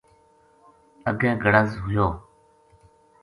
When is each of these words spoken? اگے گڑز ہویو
اگے 1.09 1.31
گڑز 1.43 1.69
ہویو 1.81 2.07